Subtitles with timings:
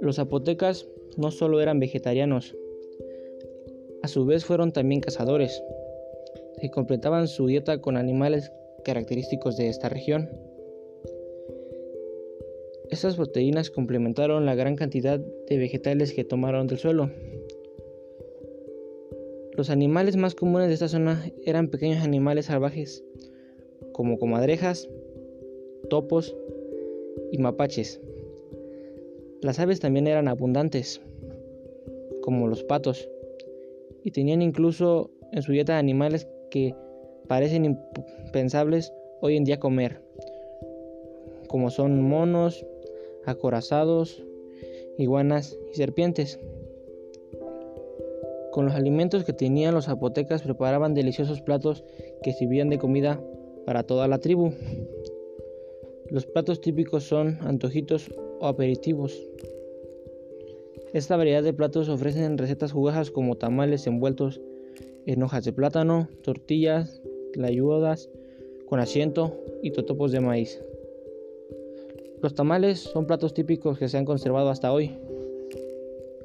[0.00, 2.56] Los zapotecas no solo eran vegetarianos,
[4.02, 5.62] a su vez fueron también cazadores,
[6.60, 8.50] que completaban su dieta con animales
[8.82, 10.30] característicos de esta región.
[12.88, 17.10] Estas proteínas complementaron la gran cantidad de vegetales que tomaron del suelo.
[19.52, 23.04] Los animales más comunes de esta zona eran pequeños animales salvajes,
[24.00, 24.88] como comadrejas,
[25.90, 26.34] topos
[27.32, 28.00] y mapaches.
[29.42, 31.02] Las aves también eran abundantes,
[32.22, 33.10] como los patos,
[34.02, 36.74] y tenían incluso en su dieta animales que
[37.28, 40.00] parecen impensables hoy en día comer,
[41.48, 42.64] como son monos,
[43.26, 44.24] acorazados,
[44.96, 46.40] iguanas y serpientes.
[48.50, 51.84] Con los alimentos que tenían los zapotecas preparaban deliciosos platos
[52.22, 53.20] que sirvían de comida
[53.66, 54.52] para toda la tribu.
[56.10, 59.16] Los platos típicos son antojitos o aperitivos.
[60.92, 64.40] Esta variedad de platos ofrecen recetas jugosas como tamales envueltos
[65.06, 67.00] en hojas de plátano, tortillas,
[67.34, 68.10] layudas
[68.66, 70.60] con asiento y totopos de maíz.
[72.22, 74.98] Los tamales son platos típicos que se han conservado hasta hoy.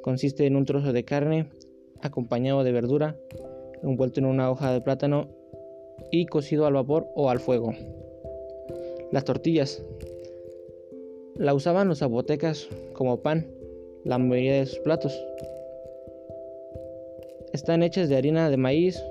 [0.01, 1.49] Consiste en un trozo de carne
[2.01, 3.17] acompañado de verdura,
[3.81, 5.29] envuelto en una hoja de plátano
[6.11, 7.73] y cocido al vapor o al fuego.
[9.11, 9.83] Las tortillas.
[11.35, 13.47] La usaban los zapotecas como pan
[14.05, 15.19] la mayoría de sus platos.
[17.53, 19.03] Están hechas de harina de maíz,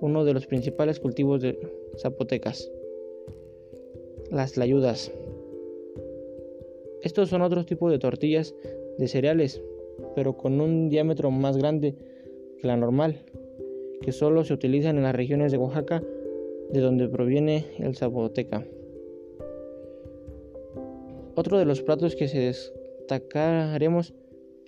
[0.00, 1.58] uno de los principales cultivos de
[1.96, 2.70] Zapotecas.
[4.30, 5.12] Las layudas.
[7.02, 8.54] Estos son otros tipos de tortillas
[8.98, 9.62] de cereales,
[10.16, 11.94] pero con un diámetro más grande
[12.60, 13.20] que la normal,
[14.02, 16.02] que solo se utilizan en las regiones de Oaxaca,
[16.70, 18.64] de donde proviene el zapoteca.
[21.34, 24.14] Otro de los platos que se destacaremos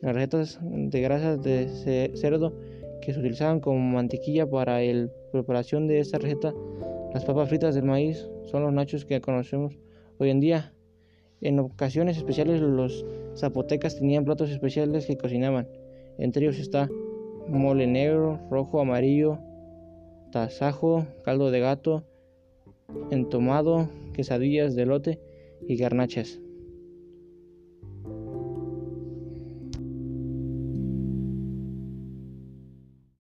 [0.01, 2.53] las recetas de grasas de cerdo
[3.01, 6.55] que se utilizaban como mantequilla para la preparación de esta receta.
[7.15, 9.79] Las papas fritas del maíz son los nachos que conocemos
[10.19, 10.75] hoy en día.
[11.41, 13.05] En ocasiones especiales los
[13.37, 15.69] zapotecas tenían platos especiales que cocinaban.
[16.19, 16.89] Entre ellos está
[17.49, 19.39] mole negro, rojo, amarillo,
[20.31, 22.05] tasajo, caldo de gato,
[23.11, 25.21] entomado, quesadillas de lote
[25.67, 26.41] y garnachas.